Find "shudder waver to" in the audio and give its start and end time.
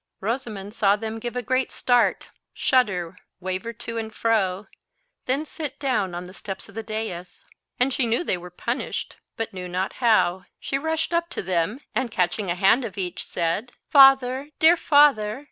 2.55-3.99